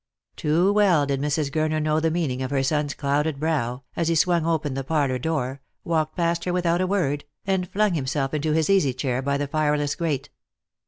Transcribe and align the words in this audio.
Too 0.35 0.73
well 0.73 1.05
did 1.05 1.21
Mrs. 1.21 1.51
Gurner 1.51 1.79
know 1.79 1.99
the 1.99 2.09
meaning 2.09 2.41
of 2.41 2.49
her 2.49 2.63
son's 2.63 2.95
clouded 2.95 3.39
brow, 3.39 3.83
as 3.95 4.07
he 4.07 4.15
swung 4.15 4.47
open 4.47 4.73
the 4.73 4.83
parlour 4.83 5.19
door, 5.19 5.61
walked 5.83 6.15
past 6.15 6.43
her 6.45 6.51
without 6.53 6.81
a 6.81 6.87
word, 6.87 7.23
and 7.45 7.69
flung 7.69 7.93
himself 7.93 8.33
into 8.33 8.51
his 8.53 8.67
easy 8.67 8.95
chair 8.95 9.21
by 9.21 9.37
the 9.37 9.45
268 9.45 9.45
Lost 9.45 9.51
for 9.51 9.61
Love. 9.61 9.61
fireless 9.61 9.95
grate. 10.19 10.29